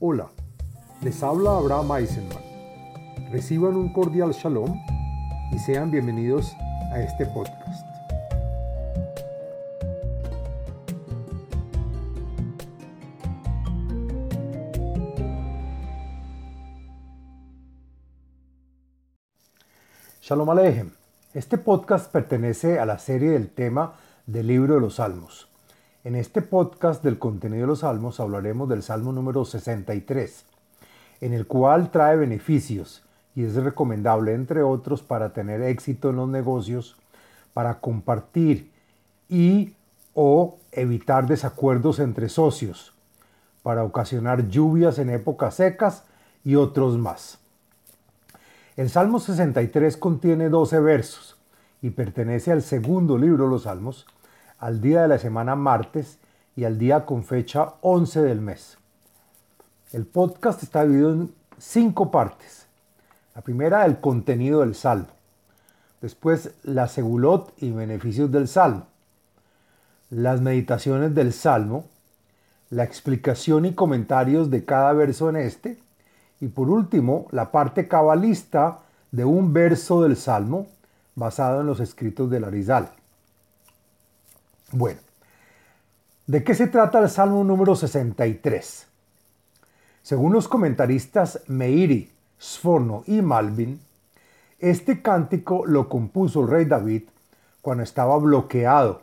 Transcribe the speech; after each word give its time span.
Hola, 0.00 0.28
les 1.02 1.24
habla 1.24 1.56
Abraham 1.56 1.90
Eisenman. 1.96 2.38
Reciban 3.32 3.74
un 3.74 3.92
cordial 3.92 4.30
shalom 4.30 4.80
y 5.50 5.58
sean 5.58 5.90
bienvenidos 5.90 6.54
a 6.92 7.00
este 7.00 7.26
podcast. 7.26 7.84
Shalom 20.20 20.50
Alejem. 20.50 20.92
Este 21.34 21.58
podcast 21.58 22.12
pertenece 22.12 22.78
a 22.78 22.86
la 22.86 23.00
serie 23.00 23.30
del 23.30 23.50
tema 23.50 23.94
del 24.26 24.46
libro 24.46 24.74
de 24.74 24.80
los 24.80 24.94
Salmos. 24.94 25.48
En 26.04 26.14
este 26.14 26.42
podcast 26.42 27.02
del 27.02 27.18
contenido 27.18 27.62
de 27.62 27.66
los 27.66 27.80
salmos 27.80 28.20
hablaremos 28.20 28.68
del 28.68 28.84
salmo 28.84 29.12
número 29.12 29.44
63, 29.44 30.44
en 31.20 31.32
el 31.32 31.48
cual 31.48 31.90
trae 31.90 32.16
beneficios 32.16 33.02
y 33.34 33.42
es 33.42 33.56
recomendable, 33.56 34.32
entre 34.32 34.62
otros, 34.62 35.02
para 35.02 35.32
tener 35.32 35.60
éxito 35.60 36.10
en 36.10 36.16
los 36.16 36.28
negocios, 36.28 36.96
para 37.52 37.80
compartir 37.80 38.70
y 39.28 39.74
o 40.14 40.58
evitar 40.70 41.26
desacuerdos 41.26 41.98
entre 41.98 42.28
socios, 42.28 42.94
para 43.64 43.82
ocasionar 43.82 44.46
lluvias 44.48 45.00
en 45.00 45.10
épocas 45.10 45.56
secas 45.56 46.04
y 46.44 46.54
otros 46.54 46.96
más. 46.96 47.40
El 48.76 48.88
Salmo 48.88 49.18
63 49.18 49.96
contiene 49.96 50.48
12 50.48 50.78
versos 50.78 51.36
y 51.82 51.90
pertenece 51.90 52.52
al 52.52 52.62
segundo 52.62 53.18
libro 53.18 53.44
de 53.44 53.50
los 53.50 53.64
Salmos, 53.64 54.06
al 54.58 54.80
día 54.80 55.02
de 55.02 55.08
la 55.08 55.18
semana 55.18 55.54
martes 55.56 56.18
y 56.56 56.64
al 56.64 56.78
día 56.78 57.06
con 57.06 57.24
fecha 57.24 57.74
11 57.82 58.22
del 58.22 58.40
mes. 58.40 58.78
El 59.92 60.04
podcast 60.04 60.62
está 60.62 60.84
dividido 60.84 61.12
en 61.12 61.34
cinco 61.58 62.10
partes. 62.10 62.66
La 63.34 63.42
primera, 63.42 63.86
el 63.86 64.00
contenido 64.00 64.60
del 64.60 64.74
salmo. 64.74 65.06
Después, 66.00 66.50
la 66.64 66.88
segulot 66.88 67.52
y 67.58 67.70
beneficios 67.70 68.30
del 68.30 68.48
salmo. 68.48 68.86
Las 70.10 70.40
meditaciones 70.40 71.14
del 71.14 71.32
salmo. 71.32 71.86
La 72.70 72.84
explicación 72.84 73.64
y 73.64 73.74
comentarios 73.74 74.50
de 74.50 74.64
cada 74.64 74.92
verso 74.92 75.30
en 75.30 75.36
este. 75.36 75.78
Y 76.40 76.48
por 76.48 76.68
último, 76.68 77.28
la 77.30 77.50
parte 77.50 77.88
cabalista 77.88 78.80
de 79.10 79.24
un 79.24 79.52
verso 79.52 80.02
del 80.02 80.16
salmo 80.16 80.66
basado 81.14 81.60
en 81.60 81.66
los 81.66 81.80
escritos 81.80 82.28
del 82.30 82.44
Arizal. 82.44 82.90
Bueno, 84.70 85.00
¿de 86.26 86.44
qué 86.44 86.54
se 86.54 86.66
trata 86.66 86.98
el 86.98 87.08
Salmo 87.08 87.42
número 87.42 87.74
63? 87.74 88.86
Según 90.02 90.34
los 90.34 90.46
comentaristas 90.46 91.40
Meiri, 91.46 92.12
Sforno 92.38 93.02
y 93.06 93.22
Malvin, 93.22 93.80
este 94.58 95.00
cántico 95.00 95.64
lo 95.64 95.88
compuso 95.88 96.42
el 96.42 96.48
rey 96.48 96.64
David 96.66 97.04
cuando 97.62 97.82
estaba 97.82 98.18
bloqueado, 98.18 99.00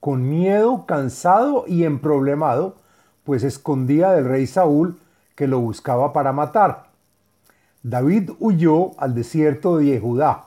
con 0.00 0.28
miedo, 0.28 0.84
cansado 0.84 1.64
y 1.68 1.84
emproblemado, 1.84 2.74
pues 3.22 3.44
escondía 3.44 4.10
del 4.10 4.24
rey 4.24 4.48
Saúl 4.48 4.98
que 5.36 5.46
lo 5.46 5.60
buscaba 5.60 6.12
para 6.12 6.32
matar. 6.32 6.88
David 7.84 8.30
huyó 8.40 9.00
al 9.00 9.14
desierto 9.14 9.76
de 9.76 9.84
Yehudá, 9.84 10.46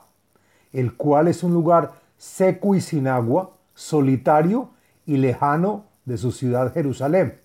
el 0.74 0.94
cual 0.94 1.28
es 1.28 1.42
un 1.42 1.54
lugar 1.54 1.92
seco 2.18 2.74
y 2.74 2.82
sin 2.82 3.08
agua, 3.08 3.52
solitario 3.74 4.70
y 5.06 5.16
lejano 5.16 5.86
de 6.04 6.18
su 6.18 6.32
ciudad 6.32 6.72
Jerusalén. 6.72 7.38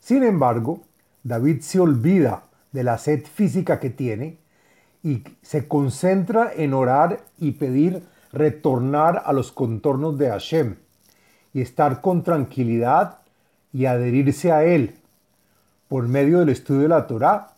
Sin 0.00 0.22
embargo, 0.22 0.82
David 1.22 1.60
se 1.60 1.80
olvida 1.80 2.44
de 2.72 2.84
la 2.84 2.98
sed 2.98 3.24
física 3.24 3.78
que 3.78 3.90
tiene 3.90 4.38
y 5.02 5.24
se 5.42 5.68
concentra 5.68 6.52
en 6.54 6.74
orar 6.74 7.20
y 7.38 7.52
pedir 7.52 8.02
retornar 8.32 9.22
a 9.24 9.32
los 9.32 9.52
contornos 9.52 10.18
de 10.18 10.30
Hashem 10.30 10.76
y 11.52 11.60
estar 11.60 12.00
con 12.00 12.22
tranquilidad 12.22 13.18
y 13.72 13.86
adherirse 13.86 14.52
a 14.52 14.64
él 14.64 14.96
por 15.88 16.08
medio 16.08 16.40
del 16.40 16.48
estudio 16.48 16.82
de 16.82 16.88
la 16.88 17.06
Torá 17.06 17.52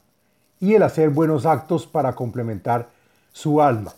y 0.59 0.75
el 0.75 0.83
hacer 0.83 1.11
buenos 1.11 1.47
actos 1.47 1.87
para 1.87 2.15
complementar 2.15 2.89
su 3.33 3.61
alma. 3.63 3.93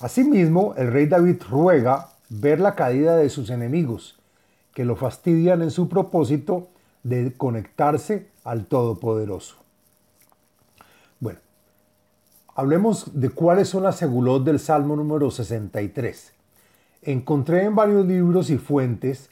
Asimismo, 0.00 0.74
el 0.76 0.92
rey 0.92 1.06
David 1.06 1.42
ruega 1.50 2.08
ver 2.28 2.60
la 2.60 2.74
caída 2.74 3.16
de 3.16 3.30
sus 3.30 3.50
enemigos, 3.50 4.18
que 4.74 4.84
lo 4.84 4.96
fastidian 4.96 5.62
en 5.62 5.70
su 5.70 5.88
propósito 5.88 6.68
de 7.02 7.32
conectarse 7.36 8.28
al 8.44 8.66
Todopoderoso. 8.66 9.56
Bueno, 11.20 11.40
hablemos 12.54 13.20
de 13.20 13.30
cuáles 13.30 13.68
son 13.68 13.84
las 13.84 13.96
segulot 13.96 14.44
del 14.44 14.58
Salmo 14.58 14.94
número 14.96 15.30
63. 15.30 16.32
Encontré 17.02 17.64
en 17.64 17.74
varios 17.74 18.06
libros 18.06 18.50
y 18.50 18.58
fuentes 18.58 19.30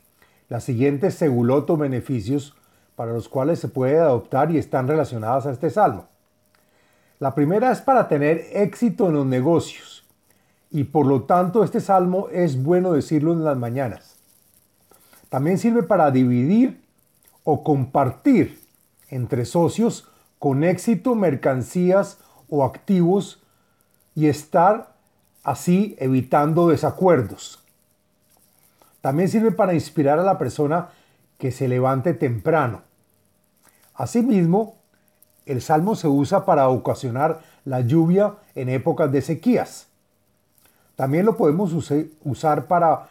las 0.49 0.65
siguientes 0.65 1.15
segulot 1.15 1.69
o 1.71 1.77
beneficios 1.77 2.55
para 2.95 3.13
los 3.13 3.29
cuales 3.29 3.59
se 3.59 3.69
puede 3.69 3.99
adoptar 3.99 4.51
y 4.51 4.59
están 4.59 4.89
relacionadas 4.89 5.47
a 5.47 5.53
este 5.53 5.71
salmo. 5.71 6.07
La 7.19 7.35
primera 7.35 7.73
es 7.73 7.81
para 7.81 8.09
tener 8.09 8.45
éxito 8.53 9.09
en 9.09 9.15
los 9.15 9.27
negocios 9.27 9.96
y 10.71 10.85
por 10.85 11.07
lo 11.07 11.23
tanto 11.23 11.65
este 11.65 11.81
salmo 11.81 12.29
es 12.31 12.63
bueno 12.63 12.93
decirlo 12.93 13.33
en 13.33 13.45
las 13.45 13.57
mañanas. 13.57 14.17
También 15.29 15.59
sirve 15.59 15.83
para 15.83 16.11
dividir 16.11 16.81
o 17.45 17.63
compartir 17.63 18.61
entre 19.09 19.45
socios 19.45 20.09
con 20.39 20.65
éxito 20.65 21.15
mercancías 21.15 22.19
o 22.49 22.65
activos 22.65 23.43
y 24.15 24.27
estar 24.27 24.95
así 25.43 25.97
evitando 25.99 26.69
desacuerdos. 26.69 27.63
También 29.01 29.29
sirve 29.29 29.53
para 29.53 29.75
inspirar 29.75 30.19
a 30.19 30.25
la 30.25 30.39
persona 30.39 30.89
que 31.39 31.53
se 31.53 31.69
levante 31.69 32.15
temprano. 32.15 32.83
Asimismo, 33.95 34.77
el 35.45 35.63
salmo 35.63 35.95
se 35.95 36.09
usa 36.09 36.45
para 36.45 36.69
ocasionar 36.69 37.41
la 37.65 37.81
lluvia 37.81 38.35
en 38.55 38.69
épocas 38.69 39.13
de 39.13 39.23
sequías. 39.23 39.87
También 40.97 41.27
lo 41.27 41.37
podemos 41.37 41.73
usar 42.25 42.67
para 42.67 43.09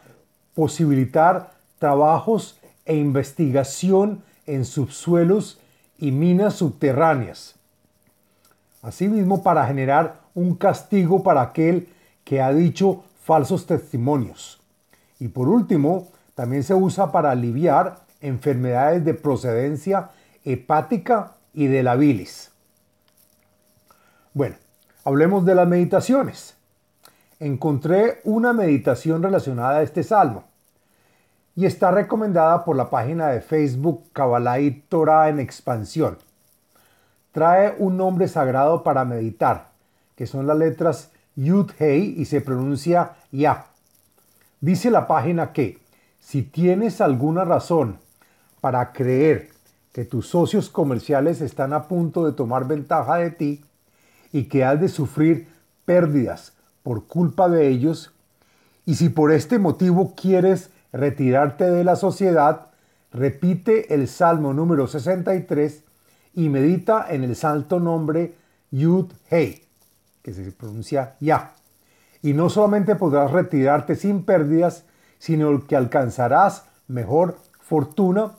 posibilitar 0.55 1.51
trabajos 1.77 2.59
e 2.85 2.95
investigación 2.95 4.23
en 4.47 4.65
subsuelos 4.65 5.59
y 5.99 6.11
minas 6.11 6.55
subterráneas. 6.55 7.55
Asimismo, 8.81 9.43
para 9.43 9.65
generar 9.65 10.19
un 10.33 10.55
castigo 10.55 11.23
para 11.23 11.41
aquel 11.41 11.87
que 12.23 12.41
ha 12.41 12.51
dicho 12.51 13.03
falsos 13.23 13.65
testimonios. 13.65 14.59
Y 15.19 15.27
por 15.27 15.47
último, 15.47 16.09
también 16.33 16.63
se 16.63 16.73
usa 16.73 17.11
para 17.11 17.31
aliviar 17.31 17.99
enfermedades 18.19 19.05
de 19.05 19.13
procedencia 19.13 20.09
hepática 20.43 21.33
y 21.53 21.67
de 21.67 21.83
la 21.83 21.95
bilis. 21.95 22.51
Bueno, 24.33 24.55
hablemos 25.03 25.45
de 25.45 25.55
las 25.55 25.67
meditaciones 25.67 26.55
encontré 27.39 28.21
una 28.23 28.53
meditación 28.53 29.21
relacionada 29.21 29.79
a 29.79 29.81
este 29.83 30.03
salmo 30.03 30.45
y 31.55 31.65
está 31.65 31.91
recomendada 31.91 32.63
por 32.63 32.75
la 32.75 32.89
página 32.89 33.27
de 33.27 33.41
Facebook 33.41 34.03
Kabbalah 34.13 34.59
y 34.59 34.71
Torah 34.71 35.29
en 35.29 35.39
expansión. 35.39 36.17
Trae 37.31 37.75
un 37.77 37.97
nombre 37.97 38.27
sagrado 38.27 38.83
para 38.83 39.05
meditar, 39.05 39.69
que 40.15 40.27
son 40.27 40.47
las 40.47 40.57
letras 40.57 41.11
Yud 41.35 41.71
Hei 41.79 42.15
y 42.17 42.25
se 42.25 42.41
pronuncia 42.41 43.13
Ya. 43.31 43.67
Dice 44.61 44.89
la 44.89 45.07
página 45.07 45.51
que 45.51 45.79
si 46.19 46.43
tienes 46.43 47.01
alguna 47.01 47.43
razón 47.43 47.99
para 48.61 48.93
creer 48.93 49.49
que 49.91 50.05
tus 50.05 50.27
socios 50.27 50.69
comerciales 50.69 51.41
están 51.41 51.73
a 51.73 51.87
punto 51.87 52.25
de 52.25 52.31
tomar 52.31 52.67
ventaja 52.67 53.17
de 53.17 53.31
ti 53.31 53.65
y 54.31 54.45
que 54.45 54.65
has 54.65 54.79
de 54.81 54.89
sufrir 54.89 55.47
pérdidas 55.85 56.54
por 56.85 57.07
culpa 57.07 57.49
de 57.49 57.67
ellos, 57.67 58.13
y 58.85 58.93
si 58.93 59.09
por 59.09 59.31
este 59.31 59.57
motivo 59.57 60.13
quieres 60.15 60.69
retirarte 60.93 61.63
de 61.63 61.83
la 61.83 61.95
sociedad, 61.95 62.67
repite 63.11 63.91
el 63.95 64.07
Salmo 64.07 64.53
número 64.53 64.85
63 64.85 65.83
y 66.35 66.47
medita 66.49 67.07
en 67.09 67.23
el 67.23 67.35
santo 67.35 67.79
nombre 67.79 68.35
Yud 68.69 69.11
Hei, 69.31 69.63
que 70.21 70.31
se 70.31 70.51
pronuncia 70.51 71.15
Ya. 71.19 71.55
Y 72.21 72.33
no 72.33 72.51
solamente 72.51 72.93
podrás 72.93 73.31
retirarte 73.31 73.95
sin 73.95 74.23
pérdidas, 74.23 74.83
sino 75.17 75.65
que 75.65 75.75
alcanzarás 75.75 76.65
mejor 76.87 77.39
fortuna 77.61 78.33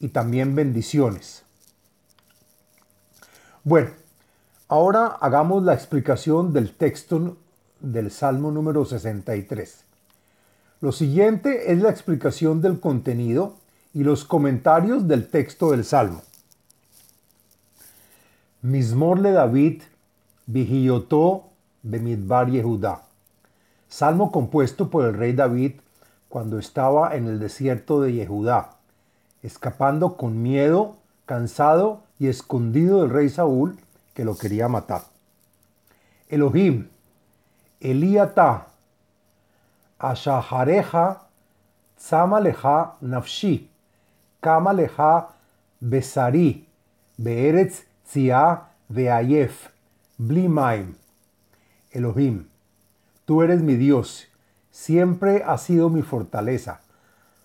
y 0.00 0.08
también 0.08 0.56
bendiciones. 0.56 1.44
Bueno, 3.62 3.90
ahora 4.66 5.06
hagamos 5.06 5.62
la 5.62 5.74
explicación 5.74 6.52
del 6.52 6.74
texto 6.74 7.36
del 7.82 8.10
Salmo 8.10 8.50
número 8.50 8.84
63. 8.84 9.84
Lo 10.80 10.92
siguiente 10.92 11.72
es 11.72 11.82
la 11.82 11.90
explicación 11.90 12.62
del 12.62 12.80
contenido 12.80 13.56
y 13.92 14.04
los 14.04 14.24
comentarios 14.24 15.06
del 15.08 15.28
texto 15.28 15.72
del 15.72 15.84
Salmo. 15.84 16.22
Mismorle 18.62 19.32
David, 19.32 19.82
Vigiyotó 20.46 21.50
Bemidbar 21.82 22.50
Yehudá. 22.50 23.02
Salmo 23.88 24.30
compuesto 24.30 24.88
por 24.88 25.04
el 25.04 25.14
rey 25.14 25.32
David 25.32 25.72
cuando 26.28 26.58
estaba 26.58 27.16
en 27.16 27.26
el 27.26 27.40
desierto 27.40 28.00
de 28.00 28.12
Yehudá, 28.12 28.76
escapando 29.42 30.16
con 30.16 30.40
miedo, 30.40 30.96
cansado 31.26 32.02
y 32.18 32.28
escondido 32.28 33.02
del 33.02 33.10
rey 33.10 33.28
Saúl 33.28 33.78
que 34.14 34.24
lo 34.24 34.36
quería 34.36 34.68
matar. 34.68 35.02
Elohim, 36.28 36.88
Eliata, 37.82 38.68
Ashahareja, 39.98 41.22
Tzamaleja 41.98 42.92
Nafshi, 43.00 43.68
Kamaleja 44.40 45.26
Besari, 45.80 46.64
Beeretz 47.18 47.82
Tzia 48.06 48.62
Veayef, 48.88 49.68
Blimaim. 50.16 50.94
Elohim, 51.90 52.46
tú 53.24 53.42
eres 53.42 53.60
mi 53.62 53.74
Dios, 53.74 54.28
siempre 54.70 55.42
has 55.44 55.62
sido 55.62 55.90
mi 55.90 56.02
fortaleza. 56.02 56.82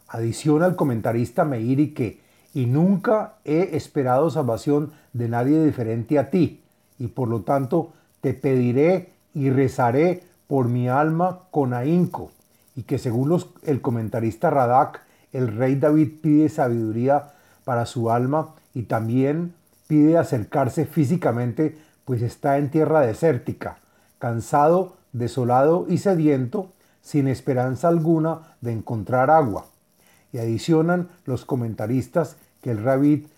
Adiciona 0.08 0.68
el 0.68 0.76
comentarista 0.76 1.46
Meiri 1.46 1.96
que, 1.96 2.22
y 2.54 2.68
nunca 2.68 3.34
he 3.44 3.76
esperado 3.76 4.30
salvación 4.30 4.94
de 5.14 5.30
nadie 5.30 5.66
diferente 5.66 6.20
a 6.20 6.30
ti, 6.30 6.64
y 7.00 7.08
por 7.08 7.28
lo 7.28 7.42
tanto 7.42 7.94
te 8.22 8.36
pediré 8.36 9.17
y 9.34 9.50
rezaré 9.50 10.24
por 10.48 10.68
mi 10.68 10.88
alma 10.88 11.40
con 11.52 11.74
ahínco, 11.74 12.32
y 12.76 12.84
que 12.84 12.98
según 12.98 13.44
el 13.64 13.82
comentarista 13.82 14.50
Radak, 14.50 15.02
el 15.34 15.56
rey 15.56 15.76
David 15.76 16.22
pide 16.22 16.50
sabiduría 16.50 17.34
para 17.64 17.86
su 17.86 18.10
alma 18.10 18.56
y 18.74 18.84
también 18.84 19.54
pide 19.88 20.18
acercarse 20.18 20.86
físicamente, 20.86 21.78
pues 22.06 22.22
está 22.22 22.58
en 22.58 22.70
tierra 22.70 23.02
desértica, 23.02 23.80
cansado, 24.20 24.96
desolado 25.12 25.86
y 25.90 25.98
sediento, 25.98 26.72
sin 27.02 27.28
esperanza 27.28 27.88
alguna 27.88 28.56
de 28.62 28.72
encontrar 28.72 29.30
agua. 29.30 29.66
Y 30.32 30.40
adicionan 30.40 31.10
los 31.26 31.46
comentaristas 31.46 32.38
que 32.62 32.72
el, 32.72 32.80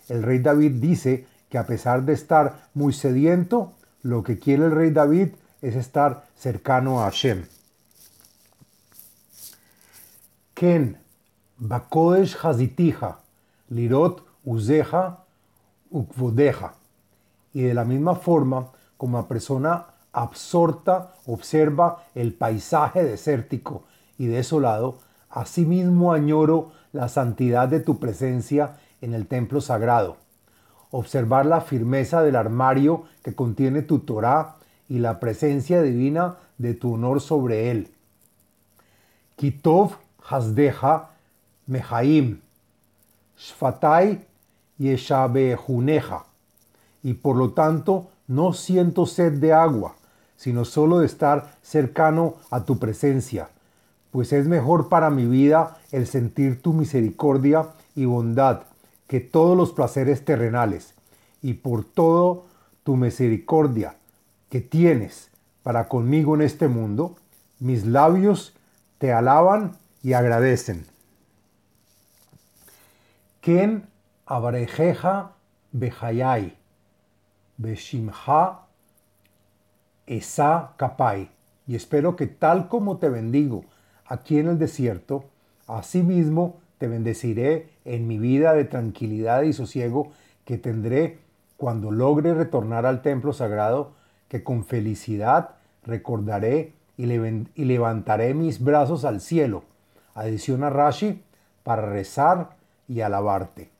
el 0.08 0.22
rey 0.22 0.38
David 0.38 0.72
dice 0.80 1.26
que 1.48 1.58
a 1.58 1.66
pesar 1.66 2.04
de 2.04 2.12
estar 2.12 2.68
muy 2.74 2.92
sediento, 2.92 3.72
lo 4.02 4.22
que 4.22 4.38
quiere 4.38 4.64
el 4.66 4.72
rey 4.72 4.90
David 4.90 5.30
es 5.62 5.76
estar 5.76 6.26
cercano 6.36 7.00
a 7.00 7.04
Hashem. 7.04 7.44
Ken, 10.54 10.98
Bakodesh 11.58 12.36
Hazitija, 12.42 13.18
Lirot 13.68 14.24
Uzeja, 14.44 15.24
Ukvodeja. 15.90 16.74
Y 17.52 17.62
de 17.62 17.74
la 17.74 17.84
misma 17.84 18.14
forma, 18.14 18.68
como 18.96 19.18
la 19.18 19.28
persona 19.28 19.86
absorta 20.12 21.14
observa 21.26 22.04
el 22.14 22.34
paisaje 22.34 23.04
desértico 23.04 23.84
y 24.18 24.26
desolado, 24.26 24.98
asimismo 25.30 26.12
añoro 26.12 26.72
la 26.92 27.08
santidad 27.08 27.68
de 27.68 27.80
tu 27.80 27.98
presencia 27.98 28.76
en 29.00 29.14
el 29.14 29.26
templo 29.26 29.60
sagrado. 29.60 30.16
Observar 30.90 31.46
la 31.46 31.60
firmeza 31.60 32.22
del 32.22 32.36
armario 32.36 33.04
que 33.22 33.34
contiene 33.34 33.82
tu 33.82 34.00
Torah 34.00 34.56
y 34.90 34.98
la 34.98 35.20
presencia 35.20 35.80
divina 35.80 36.36
de 36.58 36.74
tu 36.74 36.94
honor 36.94 37.20
sobre 37.22 37.70
él. 37.70 37.88
Kitov 39.36 39.92
Hasdeja 40.28 41.10
Mehaim, 41.66 42.40
Shfatai 43.38 44.20
Yeshabehuneja. 44.78 46.24
Y 47.04 47.14
por 47.14 47.36
lo 47.36 47.52
tanto 47.52 48.10
no 48.26 48.52
siento 48.52 49.06
sed 49.06 49.34
de 49.34 49.52
agua, 49.52 49.94
sino 50.36 50.64
solo 50.64 50.98
de 50.98 51.06
estar 51.06 51.54
cercano 51.62 52.34
a 52.50 52.64
tu 52.64 52.78
presencia, 52.78 53.48
pues 54.10 54.32
es 54.32 54.48
mejor 54.48 54.88
para 54.88 55.08
mi 55.08 55.24
vida 55.24 55.78
el 55.92 56.06
sentir 56.08 56.60
tu 56.60 56.72
misericordia 56.72 57.68
y 57.94 58.06
bondad 58.06 58.62
que 59.06 59.20
todos 59.20 59.56
los 59.56 59.72
placeres 59.72 60.24
terrenales, 60.24 60.94
y 61.42 61.54
por 61.54 61.84
todo 61.84 62.46
tu 62.84 62.96
misericordia 62.96 63.94
que 64.50 64.60
tienes 64.60 65.30
para 65.62 65.88
conmigo 65.88 66.34
en 66.34 66.42
este 66.42 66.68
mundo, 66.68 67.16
mis 67.58 67.86
labios 67.86 68.54
te 68.98 69.12
alaban 69.12 69.78
y 70.02 70.12
agradecen. 70.12 70.84
Ken 73.40 73.86
abrejeja 74.26 75.32
behayai, 75.72 76.56
beshimha 77.56 78.66
esa 80.06 80.72
kapai. 80.76 81.30
Y 81.66 81.76
espero 81.76 82.16
que 82.16 82.26
tal 82.26 82.68
como 82.68 82.98
te 82.98 83.08
bendigo 83.08 83.64
aquí 84.04 84.38
en 84.38 84.48
el 84.48 84.58
desierto, 84.58 85.24
asimismo 85.68 86.58
te 86.78 86.88
bendeciré 86.88 87.70
en 87.84 88.08
mi 88.08 88.18
vida 88.18 88.54
de 88.54 88.64
tranquilidad 88.64 89.42
y 89.42 89.52
sosiego 89.52 90.10
que 90.44 90.58
tendré 90.58 91.18
cuando 91.56 91.90
logre 91.90 92.34
retornar 92.34 92.86
al 92.86 93.02
templo 93.02 93.32
sagrado 93.32 93.92
que 94.30 94.44
con 94.44 94.64
felicidad 94.64 95.56
recordaré 95.82 96.72
y, 96.96 97.06
levantaré 97.06 98.32
mis 98.32 98.62
brazos 98.62 99.04
al 99.04 99.20
cielo. 99.20 99.64
Adiciona 100.14 100.70
Rashi 100.70 101.20
para 101.64 101.82
rezar 101.82 102.50
y 102.86 103.00
alabarte. 103.00 103.70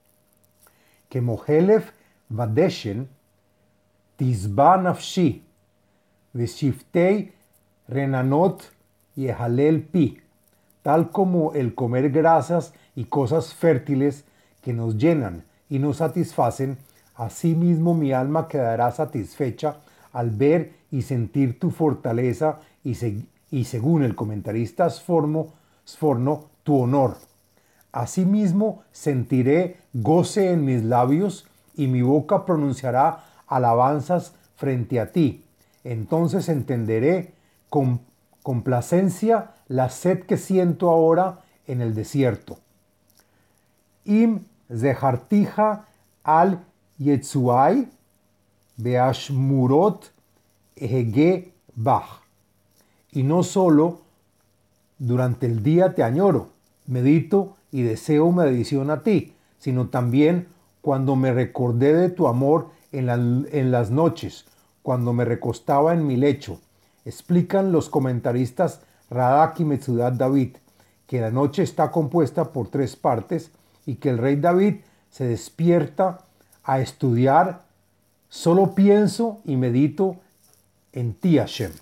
Que 1.09 1.21
Mohelef 1.21 1.93
Vadeshen 2.29 3.09
Tizba 4.17 4.77
Nafshi 4.77 5.45
Veshiftei 6.33 7.33
Renanot 7.87 8.73
Yehalel 9.15 9.83
Pi, 9.83 10.21
tal 10.83 11.11
como 11.11 11.53
el 11.53 11.75
comer 11.77 12.11
grasas 12.11 12.75
y 12.97 13.05
cosas 13.05 13.55
fértiles 13.55 14.25
que 14.63 14.73
nos 14.73 14.97
llenan 14.97 15.45
y 15.69 15.79
nos 15.79 15.99
satisfacen, 15.99 16.77
asimismo 17.15 17.95
mi 17.95 18.13
alma 18.13 18.49
quedará 18.49 18.91
satisfecha 18.91 19.77
al 20.13 20.31
ver 20.31 20.73
y 20.91 21.03
sentir 21.03 21.59
tu 21.59 21.71
fortaleza 21.71 22.61
y, 22.85 23.65
según 23.65 24.03
el 24.03 24.15
comentarista 24.15 24.89
Sforno, 24.91 25.49
tu 26.63 26.79
honor. 26.79 27.17
Asimismo 27.93 28.83
sentiré 28.93 29.79
goce 29.93 30.53
en 30.53 30.65
mis 30.65 30.85
labios 30.85 31.47
y 31.75 31.87
mi 31.87 32.03
boca 32.03 32.45
pronunciará 32.45 33.25
alabanzas 33.47 34.35
frente 34.57 35.01
a 35.01 35.11
ti. 35.11 35.45
Entonces 35.83 36.49
entenderé 36.49 37.33
con 37.69 38.01
complacencia 38.43 39.53
la 39.69 39.89
sed 39.89 40.25
que 40.25 40.37
siento 40.37 40.91
ahora 40.91 41.41
en 41.67 41.81
el 41.81 41.95
desierto. 41.95 42.59
Im 44.05 44.45
zehartija 44.73 45.87
al 46.23 46.61
yetzuai 46.99 47.89
Beashmurot 48.83 50.13
Ege 50.77 51.53
Bach. 51.75 52.23
Y 53.13 53.23
no 53.23 53.43
solo 53.43 54.01
durante 54.99 55.47
el 55.47 55.63
día 55.63 55.95
te 55.95 56.03
añoro, 56.03 56.49
medito 56.87 57.57
y 57.73 57.83
deseo 57.83 58.31
medición 58.33 58.91
a 58.91 59.03
ti, 59.03 59.35
sino 59.59 59.89
también 59.89 60.49
cuando 60.81 61.17
me 61.17 61.33
recordé 61.33 61.95
de 61.95 62.09
tu 62.11 62.27
amor 62.27 62.69
en, 62.93 63.09
en 63.53 63.71
las 63.71 63.91
noches, 63.91 64.47
cuando 64.83 65.13
me 65.13 65.25
recostaba 65.25 65.93
en 65.93 66.07
mi 66.07 66.17
lecho. 66.17 66.61
Explican 67.05 67.73
los 67.73 67.89
comentaristas 67.89 68.81
Radak 69.11 69.61
y 69.61 69.65
Metzudat 69.65 70.15
David 70.15 70.57
que 71.11 71.21
la 71.21 71.33
noche 71.33 71.65
está 71.65 71.91
compuesta 71.91 72.53
por 72.53 72.69
tres 72.69 72.95
partes 72.95 73.51
y 73.85 73.97
que 73.97 74.11
el 74.11 74.19
rey 74.19 74.37
David 74.37 74.77
se 75.11 75.27
despierta 75.27 76.19
a 76.63 76.79
estudiar 76.79 77.65
Solo 78.31 78.77
pienso 78.77 79.41
y 79.45 79.57
medito 79.57 80.17
en 80.93 81.15
ti, 81.15 81.37
Hashem. 81.37 81.73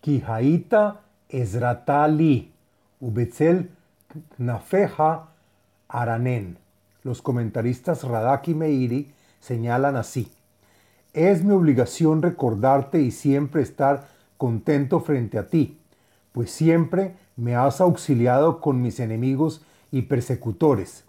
Kihaita 0.00 1.00
Ezratali, 1.28 2.52
Ubetzel 3.00 3.68
Nafeja 4.38 5.30
Aranen. 5.88 6.56
Los 7.02 7.20
comentaristas 7.20 8.04
Radak 8.04 8.46
y 8.46 8.54
Meiri 8.54 9.12
señalan 9.40 9.96
así. 9.96 10.30
Es 11.12 11.42
mi 11.42 11.52
obligación 11.52 12.22
recordarte 12.22 13.02
y 13.02 13.10
siempre 13.10 13.62
estar 13.62 14.06
contento 14.36 15.00
frente 15.00 15.36
a 15.36 15.48
ti, 15.48 15.76
pues 16.30 16.52
siempre 16.52 17.16
me 17.34 17.56
has 17.56 17.80
auxiliado 17.80 18.60
con 18.60 18.80
mis 18.80 19.00
enemigos 19.00 19.62
y 19.90 20.02
persecutores, 20.02 21.04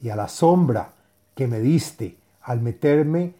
y 0.00 0.08
a 0.08 0.16
la 0.16 0.26
sombra 0.26 0.95
que 1.36 1.46
me 1.46 1.60
diste 1.60 2.16
al 2.42 2.60
meterme 2.60 3.34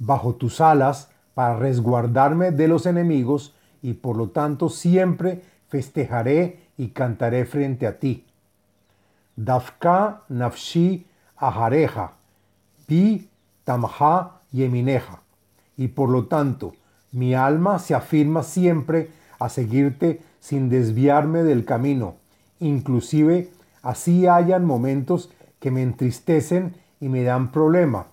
bajo 0.00 0.34
tus 0.34 0.60
alas 0.60 1.10
para 1.34 1.56
resguardarme 1.56 2.50
de 2.50 2.66
los 2.66 2.86
enemigos 2.86 3.54
y 3.82 3.92
por 3.92 4.16
lo 4.16 4.30
tanto 4.30 4.68
siempre 4.68 5.42
festejaré 5.68 6.58
y 6.76 6.88
cantaré 6.88 7.44
frente 7.44 7.86
a 7.86 7.98
ti. 7.98 8.24
Dafka 9.36 10.22
nafshi 10.28 11.06
ahareja, 11.36 12.12
pi 12.86 13.28
tamha 13.64 14.40
yemineja. 14.50 15.20
Y 15.76 15.88
por 15.88 16.08
lo 16.08 16.26
tanto, 16.26 16.74
mi 17.12 17.34
alma 17.34 17.78
se 17.78 17.94
afirma 17.94 18.42
siempre 18.42 19.10
a 19.38 19.48
seguirte 19.48 20.20
sin 20.40 20.68
desviarme 20.68 21.42
del 21.42 21.64
camino, 21.64 22.16
inclusive 22.60 23.50
así 23.82 24.26
hayan 24.26 24.64
momentos 24.64 25.30
que 25.60 25.70
me 25.70 25.82
entristecen 25.82 26.74
y 27.02 27.08
me 27.08 27.24
dan 27.24 27.50
problema. 27.50 28.06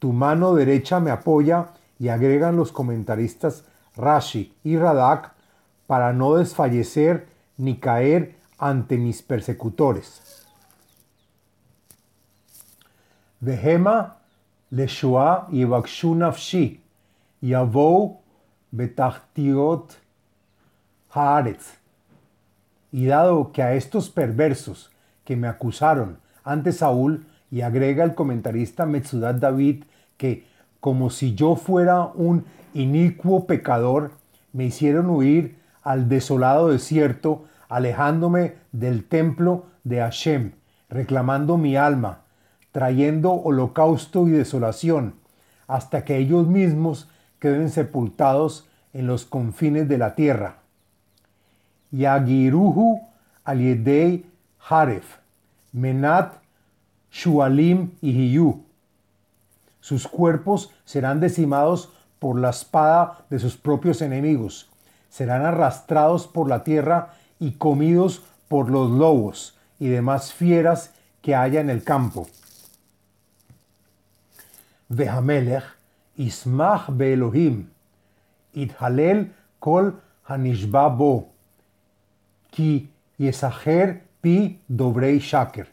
Tu 0.00 0.12
mano 0.12 0.54
derecha 0.56 0.98
me 0.98 1.12
apoya 1.12 1.68
y 2.00 2.08
agregan 2.08 2.56
los 2.56 2.72
comentaristas 2.72 3.64
Rashi 3.96 4.52
y 4.64 4.76
Radak 4.76 5.32
para 5.86 6.12
no 6.12 6.34
desfallecer 6.34 7.28
ni 7.56 7.76
caer 7.78 8.34
ante 8.58 8.98
mis 8.98 9.22
persecutores. 9.22 10.44
Leshua 14.70 15.48
nafshi 15.50 16.80
haaretz. 21.14 21.78
Y 22.90 23.06
dado 23.06 23.52
que 23.52 23.62
a 23.62 23.74
estos 23.74 24.10
perversos 24.10 24.90
que 25.24 25.36
me 25.36 25.46
acusaron 25.46 26.18
ante 26.42 26.72
Saúl, 26.72 27.24
y 27.52 27.60
agrega 27.60 28.02
el 28.02 28.14
comentarista 28.14 28.86
Metzudat 28.86 29.36
David 29.36 29.84
que 30.16 30.46
como 30.80 31.10
si 31.10 31.34
yo 31.34 31.54
fuera 31.54 32.06
un 32.06 32.44
inicuo 32.74 33.46
pecador, 33.46 34.12
me 34.52 34.64
hicieron 34.64 35.10
huir 35.10 35.58
al 35.82 36.08
desolado 36.08 36.68
desierto, 36.68 37.44
alejándome 37.68 38.54
del 38.72 39.04
templo 39.04 39.66
de 39.84 39.98
Hashem, 39.98 40.52
reclamando 40.88 41.58
mi 41.58 41.76
alma, 41.76 42.22
trayendo 42.72 43.32
holocausto 43.32 44.26
y 44.26 44.32
desolación, 44.32 45.14
hasta 45.68 46.04
que 46.04 46.16
ellos 46.16 46.48
mismos 46.48 47.08
queden 47.38 47.70
sepultados 47.70 48.68
en 48.92 49.06
los 49.06 49.24
confines 49.24 49.88
de 49.88 49.98
la 49.98 50.14
tierra. 50.14 50.56
Yagiruhu 51.90 53.02
aliedei 53.44 54.26
Haref, 54.68 55.18
Menat 55.72 56.41
Shualim 57.12 57.92
y 58.00 58.10
Hiyu. 58.10 58.64
Sus 59.80 60.08
cuerpos 60.08 60.70
serán 60.84 61.20
decimados 61.20 61.90
por 62.18 62.38
la 62.38 62.50
espada 62.50 63.24
de 63.30 63.38
sus 63.38 63.56
propios 63.56 64.00
enemigos. 64.00 64.70
Serán 65.10 65.44
arrastrados 65.44 66.26
por 66.26 66.48
la 66.48 66.64
tierra 66.64 67.14
y 67.38 67.52
comidos 67.52 68.22
por 68.48 68.70
los 68.70 68.90
lobos 68.90 69.58
y 69.78 69.88
demás 69.88 70.32
fieras 70.32 70.92
que 71.20 71.34
haya 71.34 71.60
en 71.60 71.68
el 71.68 71.84
campo. 71.84 72.28
Vehamelech 74.88 75.64
ismach 76.16 76.88
beelohim 76.90 77.68
ithalel 78.52 79.32
kol 79.58 79.94
hanishba 80.28 80.88
bo 80.88 81.32
ki 82.50 82.88
yesacher 83.18 84.02
pi 84.20 84.60
dobrei 84.68 85.18
shaker. 85.18 85.71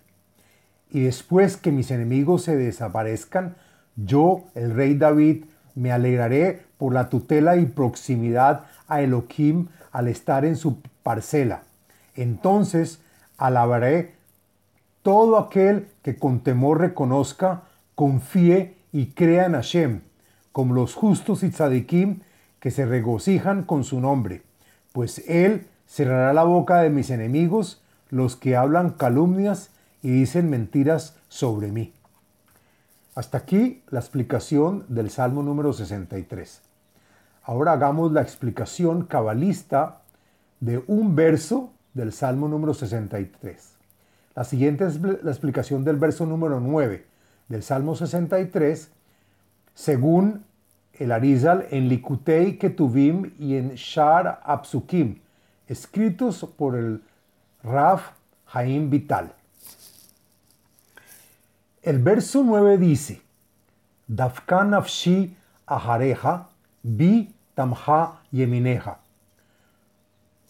Y 0.92 1.02
después 1.02 1.58
que 1.58 1.72
mis 1.72 1.92
enemigos 1.92 2.44
se 2.44 2.56
desaparezcan, 2.56 3.56
yo, 3.96 4.46
el 4.56 4.74
rey 4.74 4.96
David, 4.96 5.46
me 5.76 5.92
alegraré 5.92 6.64
por 6.78 6.94
la 6.94 7.10
tutela 7.10 7.58
y 7.58 7.66
proximidad 7.66 8.66
a 8.88 9.02
Elohim 9.02 9.68
al 9.92 10.08
estar 10.08 10.46
en 10.46 10.56
su 10.56 10.82
parcela. 11.04 11.64
Entonces 12.16 13.02
alabaré 13.38 14.16
todo 15.04 15.38
aquel 15.38 15.88
que 16.04 16.18
con 16.18 16.42
temor 16.42 16.80
reconozca, 16.80 17.64
confíe 17.96 18.76
y 18.92 19.08
crea 19.08 19.46
en 19.46 19.54
Hashem, 19.54 20.02
como 20.52 20.74
los 20.74 20.96
justos 20.96 21.44
y 21.44 21.50
tzadikim 21.50 22.22
que 22.60 22.72
se 22.72 22.86
regocijan 22.86 23.64
con 23.64 23.84
su 23.84 24.00
nombre, 24.02 24.42
pues 24.92 25.24
él 25.28 25.68
cerrará 25.88 26.34
la 26.34 26.44
boca 26.44 26.82
de 26.82 26.90
mis 26.90 27.10
enemigos, 27.10 27.82
los 28.10 28.36
que 28.36 28.56
hablan 28.56 28.92
calumnias 28.92 29.70
y 30.02 30.10
dicen 30.10 30.50
mentiras 30.50 31.18
sobre 31.28 31.72
mí. 31.72 31.94
Hasta 33.16 33.40
aquí 33.40 33.84
la 33.90 34.00
explicación 34.00 34.86
del 34.88 35.10
Salmo 35.10 35.44
número 35.44 35.74
63. 35.74 36.62
Ahora 37.44 37.74
hagamos 37.74 38.12
la 38.12 38.22
explicación 38.22 39.06
cabalista 39.06 40.02
de 40.60 40.84
un 40.88 41.16
verso 41.16 41.72
del 41.94 42.14
Salmo 42.14 42.48
número 42.48 42.74
63. 42.74 43.74
La 44.36 44.44
siguiente 44.44 44.86
es 44.86 45.02
la 45.02 45.32
explicación 45.32 45.84
del 45.84 45.98
verso 45.98 46.26
número 46.26 46.60
9 46.60 47.06
del 47.50 47.64
Salmo 47.64 47.96
63, 47.96 48.92
según 49.74 50.46
el 50.94 51.12
Arizal 51.12 51.66
en 51.72 51.90
Likutei 51.90 52.58
Ketuvim 52.58 53.32
y 53.40 53.56
en 53.56 53.76
Shar 53.76 54.42
Apsukim, 54.44 55.20
escritos 55.68 56.46
por 56.58 56.76
el 56.76 57.02
Raf 57.64 58.12
Haim 58.54 58.90
Vital. 58.90 59.34
El 61.82 62.00
verso 62.00 62.44
9 62.44 62.78
dice, 62.78 63.22
Dafka 64.06 64.66
nafshi 64.66 65.34
ahareja, 65.66 66.50
bi 66.84 67.34
tamha 67.56 68.20
yemineja. 68.32 68.98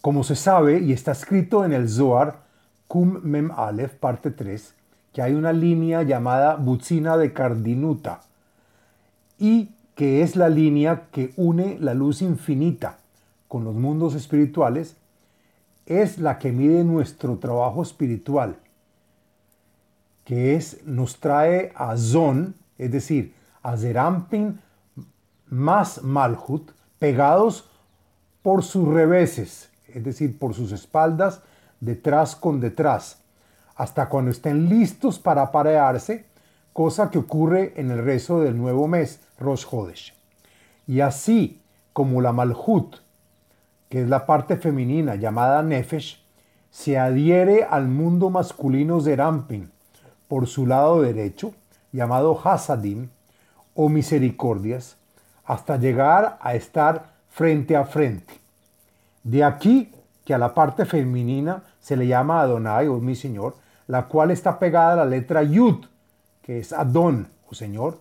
Como 0.02 0.24
se 0.24 0.36
sabe 0.36 0.80
y 0.80 0.92
está 0.92 1.12
escrito 1.12 1.64
en 1.66 1.74
el 1.74 1.88
Zohar, 1.88 2.38
Kum 2.88 3.20
Mem 3.22 3.52
Aleph, 3.52 3.94
parte 3.94 4.32
3, 4.32 4.74
que 5.14 5.22
hay 5.22 5.36
una 5.36 5.54
línea 5.54 6.02
llamada 6.02 6.56
Butzina 6.56 7.16
de 7.16 7.32
Cardinuta 7.32 8.22
y 9.38 9.70
que 9.94 10.24
es 10.24 10.36
la 10.36 10.50
línea 10.50 11.10
que 11.12 11.32
une 11.36 11.78
la 11.80 11.94
luz 11.94 12.24
infinita 12.24 12.98
con 13.48 13.66
los 13.66 13.76
mundos 13.76 14.16
espirituales, 14.16 14.96
es 15.86 16.18
la 16.18 16.40
que 16.40 16.52
mide 16.52 16.84
nuestro 16.84 17.38
trabajo 17.38 17.84
espiritual 17.84 18.56
que 20.30 20.56
es, 20.56 20.86
nos 20.86 21.20
trae 21.20 21.74
a 21.74 21.98
Zon, 21.98 22.54
es 22.78 22.92
decir, 22.92 23.34
a 23.64 23.76
Zerampin 23.76 24.60
más 25.48 26.04
Malhut, 26.04 26.70
pegados 27.00 27.68
por 28.44 28.64
sus 28.64 28.88
reveses, 28.88 29.72
es 29.88 30.04
decir, 30.04 30.38
por 30.38 30.54
sus 30.54 30.72
espaldas, 30.72 31.42
detrás 31.80 32.36
con 32.36 32.60
detrás, 32.60 33.24
hasta 33.76 34.08
cuando 34.08 34.30
estén 34.30 34.70
listos 34.70 35.18
para 35.18 35.42
aparearse, 35.42 36.26
cosa 36.74 37.10
que 37.10 37.18
ocurre 37.18 37.74
en 37.76 37.90
el 37.90 38.06
rezo 38.06 38.40
del 38.40 38.56
nuevo 38.56 38.88
mes, 38.88 39.22
Rosh 39.40 39.66
Hodesh. 39.72 40.14
Y 40.86 41.00
así 41.00 41.60
como 41.92 42.22
la 42.22 42.34
Malhut, 42.34 42.98
que 43.90 44.04
es 44.04 44.08
la 44.08 44.28
parte 44.28 44.58
femenina 44.58 45.16
llamada 45.16 45.64
Nefesh, 45.64 46.24
se 46.70 47.00
adhiere 47.00 47.64
al 47.64 47.88
mundo 47.88 48.30
masculino 48.30 49.02
Zerampin, 49.02 49.72
por 50.30 50.48
su 50.48 50.66
lado 50.66 51.02
derecho, 51.02 51.54
llamado 51.92 52.40
Hasadim 52.42 53.10
o 53.76 53.90
misericordias, 53.90 54.96
hasta 55.44 55.76
llegar 55.76 56.38
a 56.40 56.54
estar 56.54 57.14
frente 57.30 57.76
a 57.76 57.84
frente. 57.84 58.36
De 59.24 59.44
aquí 59.44 59.92
que 60.24 60.34
a 60.34 60.38
la 60.38 60.54
parte 60.54 60.86
femenina 60.86 61.64
se 61.82 61.98
le 61.98 62.08
llama 62.08 62.42
Adonai 62.42 62.88
o 62.88 63.00
mi 63.00 63.16
Señor, 63.16 63.56
la 63.88 64.06
cual 64.06 64.30
está 64.30 64.60
pegada 64.60 64.94
a 64.94 64.98
la 64.98 65.06
letra 65.06 65.42
Yud, 65.42 65.86
que 66.44 66.60
es 66.60 66.72
Adon 66.72 67.28
o 67.50 67.56
Señor, 67.56 67.98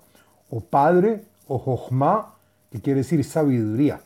o 0.51 0.61
Padre 0.61 1.25
o 1.47 1.59
Jochma, 1.59 2.35
que 2.71 2.83
quiere 2.83 2.99
decir 2.99 3.25
sabiduría. 3.25 4.01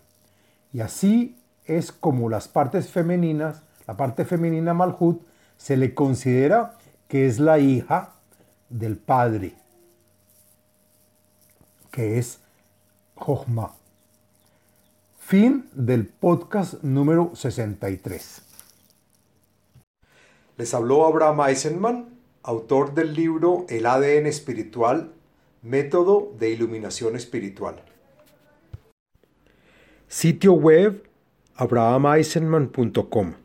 Y 0.72 0.80
así 0.80 1.36
es 1.66 1.90
como 1.90 2.28
las 2.28 2.46
partes 2.46 2.88
femeninas, 2.88 3.62
la 3.88 3.96
parte 3.96 4.24
femenina 4.24 4.74
Malhut, 4.74 5.20
se 5.56 5.76
le 5.76 5.94
considera 5.94 6.74
que 7.12 7.26
es 7.26 7.38
la 7.38 7.59
hija 7.59 8.14
del 8.71 8.97
Padre, 8.97 9.52
que 11.90 12.19
es 12.19 12.40
Jochma. 13.16 13.75
Fin 15.19 15.69
del 15.75 16.07
podcast 16.07 16.83
número 16.83 17.33
63. 17.35 18.42
Les 20.57 20.73
habló 20.73 21.04
Abraham 21.04 21.49
Eisenman, 21.49 22.09
autor 22.42 22.95
del 22.95 23.12
libro 23.12 23.66
El 23.69 23.85
ADN 23.85 24.25
espiritual, 24.25 25.12
método 25.61 26.33
de 26.38 26.49
iluminación 26.49 27.14
espiritual. 27.14 27.83
Sitio 30.09 30.54
web 30.54 31.07
abrahameisenman.com 31.57 33.41